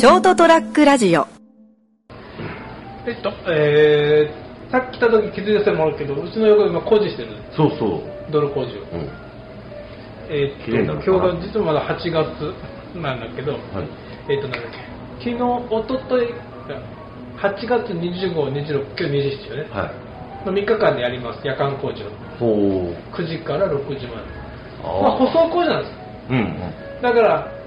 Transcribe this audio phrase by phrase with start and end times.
[0.00, 1.26] ショートトラックラジオ
[3.06, 7.36] えっと、えー、さっき来た時気づいた人もあるけど、うちの横今工事してる。
[7.54, 8.32] そうそう。
[8.32, 8.80] 泥工事を。
[8.80, 9.10] うん。
[10.30, 13.60] えーっと、今日が実はまだ8月なんだけど、はい。
[14.30, 14.78] えーっと、なんだっけ、
[15.20, 16.32] 昨日、おととい、
[17.36, 19.68] 8月25、26、今日27よね。
[19.70, 19.92] は
[20.46, 20.46] い。
[20.46, 22.08] の3日間でやります、夜間工事を。
[22.38, 23.14] ほう。
[23.14, 24.24] 9時から6時まで。
[24.82, 25.92] あまあ、舗装工事なんです。
[26.30, 27.02] うんうん。
[27.02, 27.59] だから、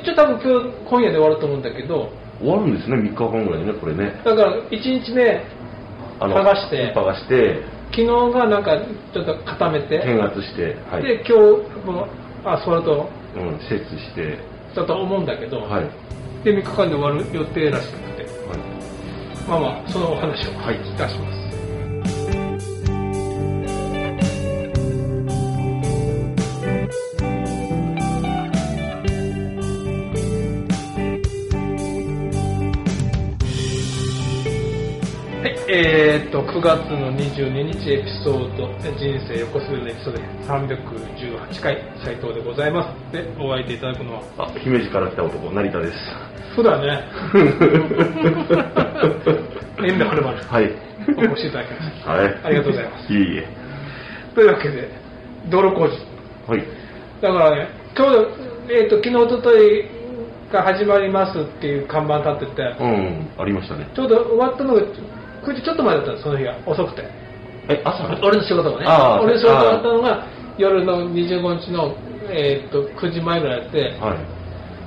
[0.00, 4.20] 一応多分今日、今夜で終わると思うんだけど、終わるんですね、3日間ぐらいね、これね。
[4.24, 5.44] だから1日目、
[6.20, 8.76] あ剥がして剥がして、昨日がなんか
[9.12, 11.02] ちょっと固めて、検圧して、はい。
[11.02, 11.34] で、今日、
[11.86, 12.08] この
[12.44, 14.38] アスファルトうん、設置して、
[14.76, 16.44] だと思うんだけど、はい。
[16.44, 18.28] で、3日間で終わる予定らしくて、はい。
[19.48, 21.43] まあまあ、そのお話をはいいたします。
[35.66, 43.12] えー、っと、9月の22日エピソード、人生横滑りのエピソード318回、斉藤でございます。
[43.12, 45.96] で、お相手いただくのは、あ、姫路から来た男、成田です。
[46.54, 47.02] そうだね。
[49.80, 50.42] 遠慮はるばる。
[50.46, 50.70] はい。
[51.16, 52.12] お越しいただきました。
[52.12, 52.26] はい。
[52.44, 53.46] ありがとうございますいえいえ。
[54.34, 54.90] というわけで、
[55.48, 55.96] 道路工事。
[56.46, 56.64] はい。
[57.22, 58.28] だからね、ちょうど、
[58.68, 59.88] えっ、と、昨日、おととい
[60.52, 63.88] が始まりますっていう看板立ってて、うん、ありましたね。
[63.94, 64.82] ちょうど終わったのが
[65.44, 66.56] 9時ちょっと前だったの、その日が。
[66.66, 67.04] 遅くて。
[67.68, 68.04] え、朝？
[68.22, 69.18] 俺の仕事がねあ。
[69.20, 70.26] ー俺の仕事があったのが、
[70.58, 71.94] 夜の25日の、
[72.30, 74.18] えっ、と、9時前ぐらいで、はい。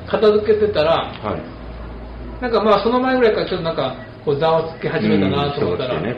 [0.10, 2.42] 片付けてたら、はい。
[2.42, 6.14] なんかまあその前ぐらいからちょっとなんか、こうざわつき始めたなと思ったら、ね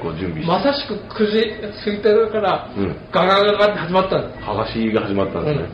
[0.48, 1.46] まさしく9時
[1.86, 4.30] 過ぎてから、うんガガガガって始まったの。
[4.42, 5.70] 剥がしが始まったんですね。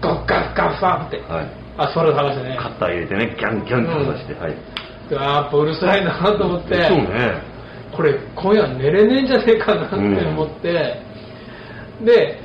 [0.00, 1.50] ガッガッガッファンって、はい。
[1.78, 2.56] アスファルト剥がしてね。
[2.60, 4.54] カッター入れてね、ギャンギャンって剥がして、はい。
[5.08, 7.57] であーやっぱうるさいなと思って、そうね。
[7.92, 11.02] これ今夜寝れねえんじゃねえかなって思って、
[12.04, 12.38] で、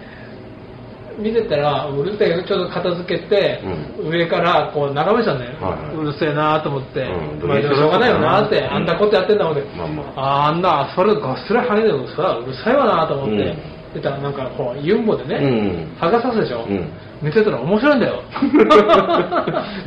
[1.20, 3.62] 見てたら、うるせえ、ちょっと片付けて、
[4.04, 5.96] 上からこう眺めてたんだよ、はいはい。
[5.96, 7.48] うるせえなと思って、うん。
[7.48, 8.74] まあでもしょうがないよなって、うん。
[8.74, 10.48] あんなことやってんだもんで、まあまあ。
[10.50, 13.58] ーあんなアスファルトがっすら剥げてるの、それはうるさいわなと思って、うん。
[13.94, 15.98] 出たらなんかこう、ユンボでね、うん。
[16.02, 16.90] 剥がさすでしょ、うん。
[17.22, 18.24] 寝てたら面白いんだよ。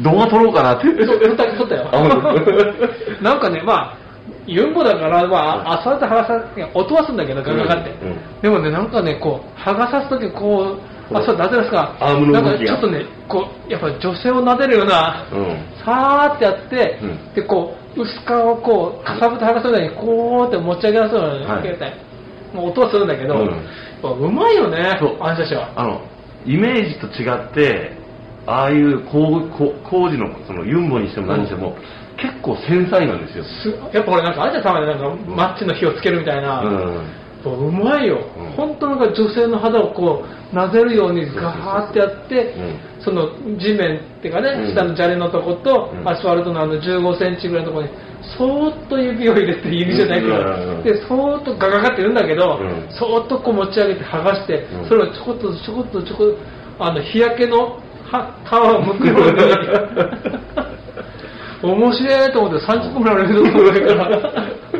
[0.01, 0.87] 動画撮ろうかなって。
[1.05, 1.91] そう撮ったよ。
[3.21, 4.06] なんかね、まあ、
[4.47, 7.91] ユンボだから、まあ、アスファルト剥がさ、音はすんだけど、ガガガって。
[7.91, 8.09] うん。
[8.09, 10.79] うんでもね、なんかね、こう、剥がさすとき、こ
[11.11, 15.85] う、アスファルト当てますか、なんかちょっとね、こう、やっぱ女性を撫でるような、うん。
[15.85, 17.35] さーってやって、うん。
[17.35, 21.63] で、こう、薄皮をこう、かさぶた剥がすように、こうって持ち上げ出すように、はい。
[21.63, 22.07] 携帯。
[22.57, 23.35] もう音はするんだけど、
[24.03, 25.73] うまいよねそう、あの人たちは。
[25.77, 26.01] あの、
[26.47, 27.93] イメージと違って、
[28.47, 31.81] ああいう工事のそのユンボにしても何にしても、結
[32.47, 33.45] 構繊細なんですよ。
[33.45, 34.99] すやっぱ俺なんかあんじゃんたまになん。
[34.99, 38.51] かマッチの火をつけるみたいな、うまいよ、うん。
[38.53, 43.03] 本当なんか女性の肌をこう撫でるようにガーってやって、うん。
[43.03, 44.75] その地面っていうかね、うん。
[44.75, 46.09] 下の砂利のとこと、うん。
[46.09, 47.93] アスファルトのあの15センチぐらいのところに
[48.39, 50.39] そーっと指を入れて指じゃないけど、う
[50.81, 50.83] ん。
[50.83, 52.89] でそーっとガガガって言うんだけど、うん。
[52.91, 54.89] そーっとこう持ち上げて剥がして、うん。
[54.89, 56.31] それをちょこっとちょこっとちょこっ
[56.79, 57.81] とあの日焼けの
[58.11, 60.67] は皮を剥くように
[61.73, 64.33] 面白いと思って30分ぐらい俺の上から。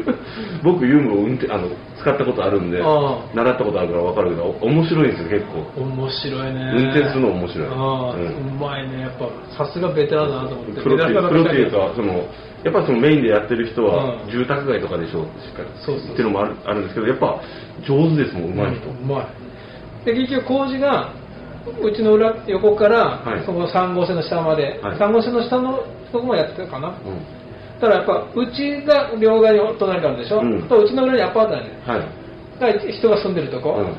[0.63, 1.69] 僕ユンボ運転あの
[2.01, 5.81] 使ったことあるんで、あ習ったことあるから分かるけど、面白いんですよ、結構。
[5.81, 6.73] 面白いね。
[6.75, 7.69] 運転するの面白い。
[7.69, 9.01] ああ、ううんまいね。
[9.03, 10.83] やっぱさすがベテランだなと思って。
[10.83, 11.05] プロって
[11.57, 12.25] いうかか、その、
[12.65, 14.31] やっぱそのメインでやってる人はうん。
[14.31, 15.69] 住宅街とかでしょ、しっかり。
[15.79, 17.41] そうっていうのもあるあるんですけど、やっぱ
[17.87, 18.91] 上手ですもん、上手い人。
[18.91, 19.27] うまい。
[20.05, 21.13] で結局工事が
[21.83, 23.45] うちの裏横から、はい。
[23.45, 24.99] その3号線の下まで、はい。
[24.99, 26.95] 3号線の下のとこまでやってるかな、うん。
[27.81, 30.63] ただやっぱうちが両側に隣にあるでしょ、うん。
[30.69, 31.71] とうちの裏にアパートなんで。
[31.87, 32.01] はい。
[32.61, 33.95] だから人が住んでるとこ、うん。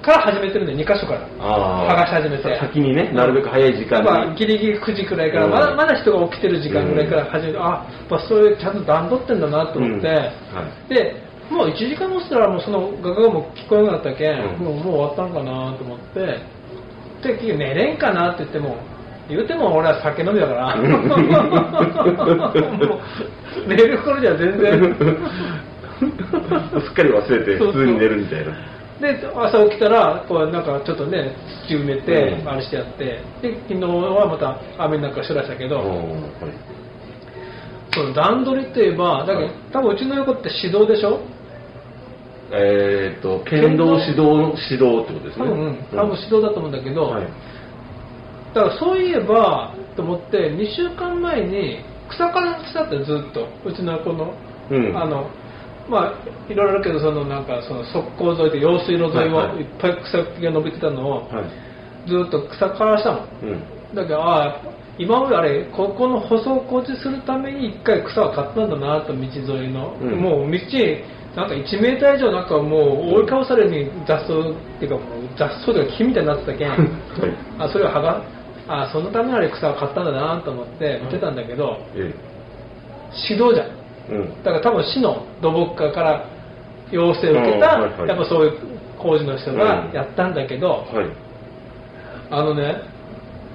[0.00, 1.26] から始めてるんで2箇所から。
[1.38, 2.56] 剥がし始めて。
[2.58, 4.36] 先にね、なるべく早い時間やっぱに。
[4.36, 5.50] ギリギリ9時くらいから、うん。
[5.50, 10.14] まだまだ人が起きてる時間ぐらいから始めて、あやっぱそういうちゃんと段取ってんだなと思って、うん。
[10.14, 10.22] は
[10.88, 10.94] い。
[10.94, 14.28] でもう1時間もしたらもうそのガガがもう聞こえなくなったけ？
[14.28, 14.64] ん、うん。
[14.64, 16.57] もうもう終わったんかなと思って
[17.22, 18.76] で結局寝れんかなって言っても
[19.28, 20.76] 言うても俺は酒飲みだから。
[23.66, 24.96] 寝る頃には全然。
[26.84, 28.52] すっかり忘れて普通に寝るみたいな。
[29.00, 31.32] で朝起きたらこうなんかちょっとね
[31.68, 32.48] 土埋めて、うん。
[32.48, 33.20] あれしてやって。
[33.42, 35.82] で昨日はまた雨なんかしらしたけど、
[37.92, 39.50] その段取りといえばだけど、はい。
[39.72, 41.20] 多分うちの横って指導でしょ？
[42.50, 45.44] えーっと、剣道指導の指導ってことですね。
[45.44, 47.28] 多分、多分指導だと思うんだけど、はい。
[48.54, 54.34] だからそういえばと思って2週間前に草から草ってずっとうちのこの、
[54.70, 54.96] うん。
[54.96, 55.30] あの
[55.88, 61.68] まあいろいろあるけどそのなんかその側溝沿いで用水路沿いはいっぱい草木が伸びてたのをはい。
[62.08, 63.94] ずっと草からしたもんうん。
[63.94, 64.62] だけどああ
[64.98, 70.20] 今まであれここの舗装工事するために一回草を買ったんだなと道沿いの、うん。
[70.20, 70.58] もう道
[71.36, 76.70] なんか1メーター以上なんかもう覆いかぶされるように雑草っていうかもう雑草とか木みたいになってたけん、
[77.58, 78.24] あそれを剥が
[78.68, 82.14] あそのためにあれ草を買ったんだなと思って見てたんだけど、え
[83.30, 83.78] 指導じゃん
[84.10, 84.14] え。
[84.14, 84.42] うん。
[84.42, 86.28] だから多分市の土木課から
[86.90, 91.06] 要請を受けた、うんはいはいやっぱそういう工事の人がやったんだけど、はい。
[92.30, 92.82] あのね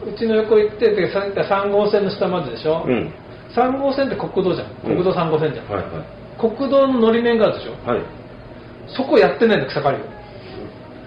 [0.05, 3.13] うちの横行ってでさ3号線の下まででしょ、うん。
[3.55, 6.22] 3号線って国道じゃんうん国道3号線じゃん、はいはい。
[6.39, 7.89] 国道ののり面があるでしょ？
[7.89, 8.01] はい。
[8.87, 9.99] そこやってないんだ草刈りを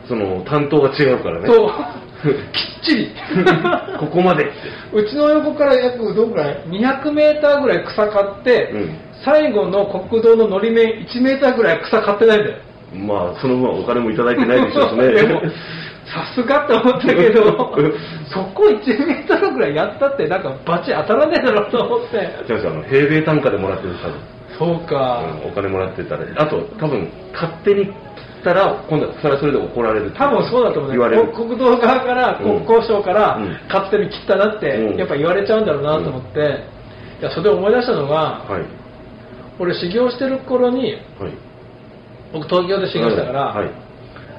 [0.09, 1.49] その、担当が違うからね。
[1.49, 1.71] そう
[2.25, 3.11] きっちり
[4.01, 4.53] ここまでって。
[4.93, 12.57] うちの横から約どんぐらい？200メーターぐらい草刈って、うん最後の国道ののり面1メーターぐらい草刈ってないんだよ
[12.95, 15.09] まあ、その分お金もいただいてないでしょうしね。
[15.17, 15.49] でもさ
[16.35, 17.43] すがって思ったけど
[18.29, 24.15] そこ1メーターぐらいやったってなんかバチ当たらねえだろうと思ってじゃあ、あの、平米単価でもらってる多分。
[24.59, 26.25] そうか、うんお金もらってたら。
[26.37, 27.95] あと、多分、勝手に切っ
[28.45, 31.33] たら、今度はそれはそれで怒られる多分そうだと思うね言われる。
[31.33, 36.41] 国道側からうん国交省からうん勝手に切ったなってうんやっぱ言われちゃうんだろうなと思って、
[37.21, 38.65] いやそれで思い出したのが、はい。
[39.59, 41.33] 俺修行してる頃にはい。
[42.33, 43.71] 僕東京で修行したから、はい。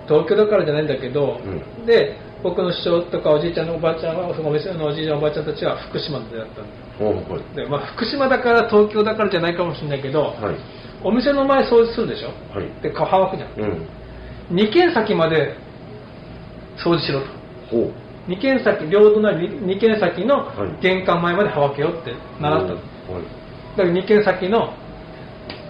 [0.08, 7.56] 東京だからじゃないんだけど、うんで僕の師匠とかおじいちゃんのおばあちゃんはそのお店のおじいちゃんおばあちゃんたちは福島で出会ったん。
[7.56, 10.56] で、まあ、福島だから東京だからじゃないかもしれないけど、はい。
[11.04, 12.28] お店の前掃除するでしょ？
[12.56, 12.70] はい。
[12.84, 13.72] で顔乾くじゃん
[14.52, 14.56] うん。
[14.56, 15.56] 2軒先まで
[16.78, 17.26] 掃除しろと
[17.72, 17.78] ほ
[18.28, 18.32] う。
[18.32, 22.80] 2軒先両隣2軒先のはい玄関前まではわけよって習ったの、は
[23.20, 23.24] い。
[23.78, 24.74] だから2軒先の、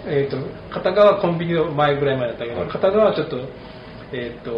[0.06, 0.38] えー、と
[0.74, 3.38] 片側コンビニの前ぐらいまでだったけど、はい片側はちょっと,、
[4.14, 4.52] えー、と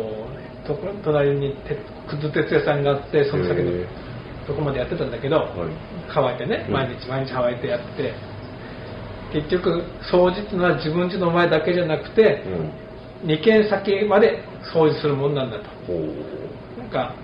[0.67, 3.87] とこ隣にてくず鉄屋さんがあってその先のへ
[4.49, 5.49] とこまでやってたんだけど、はい。
[6.11, 6.73] 乾いてねうん。
[6.73, 8.13] 毎日毎日乾いてやって
[9.31, 12.43] 結局掃除っていうのは自分家の前だけじゃなくて
[13.23, 13.29] うん。
[13.29, 14.43] 2軒先まで
[14.73, 15.65] 掃除するもんなんだと。
[16.77, 17.15] なんか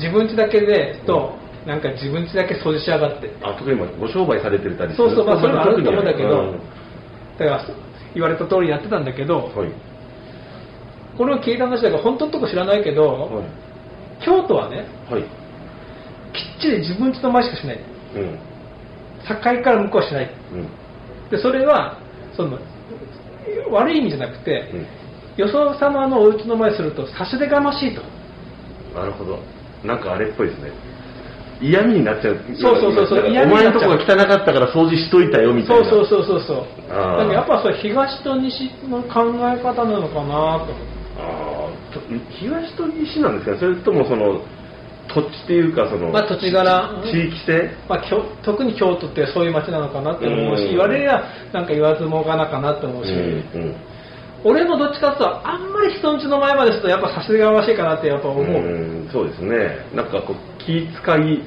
[0.00, 1.36] 自分家だけでと
[1.66, 3.30] なんか自分家だけ掃除しやがって。
[3.42, 6.60] あ、特に今ご商売されてたりそうそうまあそれもあると思うんだけどうん。
[7.38, 7.66] だから
[8.14, 9.91] 言われた通りやってたんだけど、はい。
[11.16, 13.44] これを聞いた話だ本当のとこ知らないけど、はい。
[14.24, 15.22] 京都はねはい。
[15.22, 17.80] きっちり自分家の前しかしない
[18.16, 18.38] うん。
[19.28, 20.68] 境から向こうはしないうん。
[21.30, 21.98] でそれは
[22.36, 22.58] その
[23.70, 24.86] 悪い意味じゃなくて、うん。
[25.36, 28.02] よそ様のお家の前すると差し出がましいと
[28.98, 29.38] なるほど。
[29.84, 30.70] なんかあれっぽいですね。
[31.60, 32.40] 嫌味になっちゃう。
[32.60, 35.88] そうそうそうそうなんか嫌味になっちゃうお前のとこが汚かったから掃除しといたよみたいな。
[35.88, 41.01] そうそうそうそうそうやっぱそれ東と西の考え方なのかなと思って
[42.40, 43.52] 東と西なんですか？
[43.52, 43.58] ね。
[43.58, 44.40] それともその
[45.08, 47.70] 土地っていうかその、まあ土地柄地域性？
[47.88, 51.22] まあ、きょ特に京都ってそういう街なのかなって思うし、うん言われりゃ
[51.52, 53.76] なんか言わずもがなかなって思うし、うんうん。
[54.44, 59.86] 俺もどっちかっていうとあんまり人んちの前までするとやっぱ差し出がましいかなってやっぱ思う、うんそうですね。
[59.94, 60.88] なんかこう気遣
[61.28, 61.42] い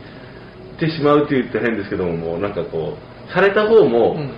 [0.80, 4.14] てしまうって言って変ですけども、もうなんかこうされた方も。
[4.14, 4.32] うん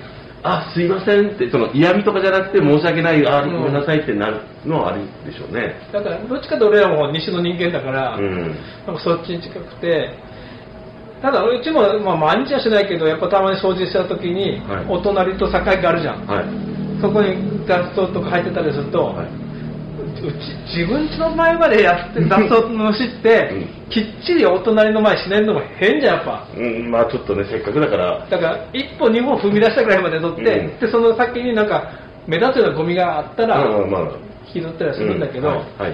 [0.44, 3.52] あすいませんってその嫌味とかじゃなくて申し訳ないあうん。
[3.54, 5.76] ごめんなさいってなるのはあるでしょうね。
[5.92, 8.56] だからどっちかと俺らも西の人間だから、うん。
[8.86, 10.16] なんかそっちに近くて
[11.22, 14.86] ただうちも、まあ、毎日はしないけどやっぱたまに掃除した時に、はい。
[14.88, 16.46] お隣と境があるじゃん、はい。
[17.02, 19.47] そこに雑草とか入ってたりすると、はい
[20.28, 23.90] うち自分家の前までやって雑草のしって、うん。
[23.90, 26.48] きっちりお隣の前しないのも変じゃんやっぱ。
[26.56, 28.28] うんまあちょっとねせっかくだから。
[28.30, 30.80] だから一歩二歩踏み出したぐらいまで取って、うん。
[30.80, 31.92] でその先になんか
[32.28, 34.12] 目立つようなゴミがあったら、まあまあまあ。
[34.54, 35.92] 拾ったりはするんだけど、うんはいはい。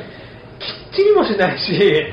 [0.59, 2.03] きっちりもしないし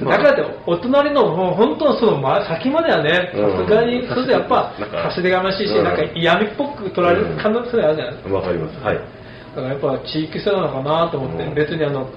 [0.00, 3.64] だからってお隣のもう本当そのま先まではねうん。
[3.64, 4.74] さすがにそれでやっぱ
[5.08, 5.84] 差し出がましいし、うん。
[5.84, 8.78] なんか嫌味っぽく取られる可能性あるじゃない、わかります。
[8.84, 9.19] はい
[9.54, 11.54] だからやっぱ地域性なのかなと思って、うん。
[11.54, 12.08] 別にあの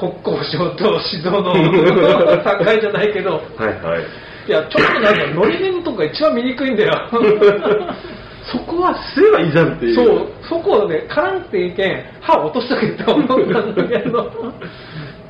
[0.00, 4.04] 国交省と指導の境じゃないけどはいはい
[4.48, 7.10] いやちょっとなんかのり面とか一番見にくいんだよ
[8.50, 13.04] そこはすればいいじゃんっていうそうそこをね絡んでいけん歯落としたけど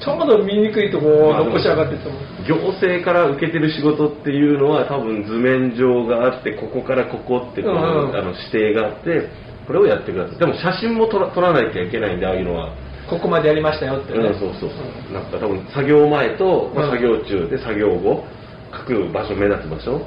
[0.00, 9.28] ちょうど見にくいとこを残しやがってと思う行政から受けてる仕事っていうのは多分図面上があってここからここってこう、うんうんあの指定があって
[9.70, 10.38] これをやってください。
[10.38, 12.74] でも写真も撮ら撮らなきゃいけないんでああいうのは。
[13.08, 14.76] ここまでやりましたよってね、うん、そうそうそ
[15.10, 16.90] う、なんか多分作業前と、まあ、うん。
[16.90, 18.24] 作業中で作業後
[18.72, 20.00] 書く場所目立つ場所。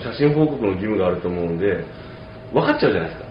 [0.00, 1.84] 写真報告の義務があると思うんで
[2.52, 3.26] 分かっちゃうじゃないですか。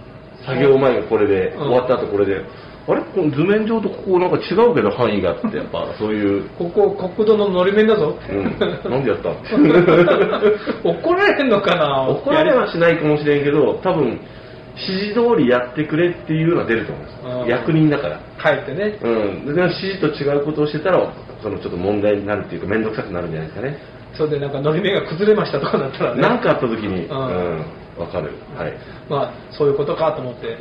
[0.54, 1.60] 作業前がこれで、うん。
[1.64, 2.40] 終わった後これで。
[2.88, 3.02] あれ？
[3.02, 8.18] この図面上とここなんか違うけど範囲がってやっぱそういう、ここ国土ののり面だぞ。
[8.30, 9.30] うん、なんでやった？
[10.88, 12.08] 怒られんのかな？
[12.10, 14.20] 怒られはしないかもしれんけど多分
[14.76, 17.18] 指示通りやってくれっていうのは出ると思うんです。
[17.26, 18.20] うん役人だから。
[18.42, 18.98] 帰ってね。
[19.02, 19.08] う
[19.52, 23.78] ん、で指示と違うことをしてたらそのちょっと問題になるっていうか面倒くさくなるんじゃないですかね。
[24.16, 26.22] それでなんかのり面が崩れましたとかなったらね。
[26.22, 27.18] 何かあった時にううん。
[27.18, 27.66] ん
[27.98, 28.32] わかる。
[28.58, 28.74] はい。
[29.10, 30.58] まあそういうことかと思って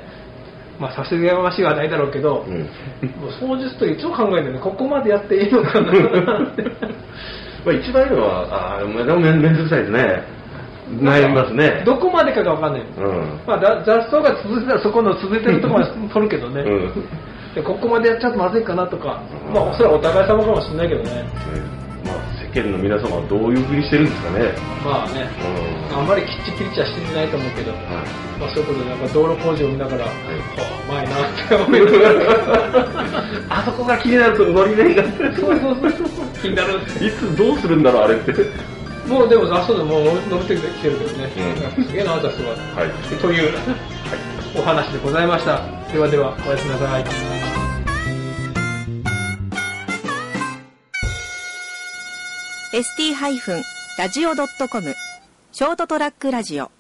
[0.78, 2.60] まあさすがましいはないだろうけど、うん。
[2.60, 5.90] もう掃除するといつも考えてるねここまでやっていいのかな。
[5.90, 6.62] っ て
[7.64, 10.41] まあ一番いいのはああでも面面倒くさいですね
[11.00, 11.82] 悩みますね。
[11.86, 13.40] どこまでかが分かんない、うん。
[13.46, 17.54] まあ、だ雑草が続いてたらそこの続いてるところまで取るけどね、うん。
[17.54, 19.22] でここまでやっちゃうとまずいかなとか、
[19.52, 21.24] まあそれはお互い様かもしれないけどね。
[22.04, 24.52] まあ世間の皆様はどういうふうにしてるんですかね。
[24.84, 25.28] まあね。
[25.90, 25.98] うん。
[25.98, 27.80] あんまりきっちきりちはしてないと思うけど、はい。
[28.40, 30.08] まあ、そういうことでなんか道路工事を見ながら、い。
[30.08, 30.12] は
[30.60, 33.12] あ、うまいなって思いながら。
[33.60, 35.02] あそこが気になるとのり面が。
[35.32, 36.26] そうそうそうそう。
[36.42, 36.74] 気になる。
[37.00, 38.32] いつどうするんだろうあれって
[39.08, 41.28] もうでも雑草でもう伸びてきてるけどね、
[41.76, 41.84] うん。
[41.84, 42.90] すげえな雑草が、はい。
[43.20, 43.50] という、
[44.56, 45.60] お話でございました。
[45.92, 47.04] ではではおやすみなさい。
[52.72, 54.94] ST-radio.com
[55.52, 56.70] ショートトラックラジオ